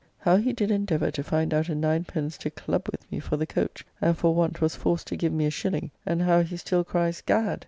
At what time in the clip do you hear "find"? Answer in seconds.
1.23-1.53